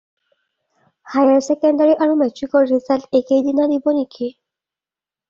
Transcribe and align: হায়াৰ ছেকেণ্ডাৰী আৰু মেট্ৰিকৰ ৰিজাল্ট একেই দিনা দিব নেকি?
হায়াৰ 1.15 1.43
ছেকেণ্ডাৰী 1.47 1.93
আৰু 2.05 2.15
মেট্ৰিকৰ 2.21 2.65
ৰিজাল্ট 2.71 3.19
একেই 3.21 3.45
দিনা 3.49 3.69
দিব 3.75 3.93
নেকি? 3.99 4.31